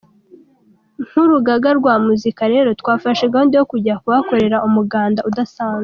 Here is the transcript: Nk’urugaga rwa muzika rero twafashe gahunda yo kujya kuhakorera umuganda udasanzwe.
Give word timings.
Nk’urugaga 1.07 1.69
rwa 1.79 1.93
muzika 2.05 2.41
rero 2.53 2.69
twafashe 2.81 3.23
gahunda 3.33 3.53
yo 3.59 3.65
kujya 3.71 3.93
kuhakorera 4.03 4.57
umuganda 4.67 5.19
udasanzwe. 5.31 5.79